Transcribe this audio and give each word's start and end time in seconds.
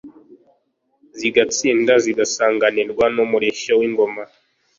Zigatsinda, 1.19 1.93
zigasanganirwa 2.03 3.05
n'umurishyo 3.15 3.73
w'ingoma. 3.79 4.23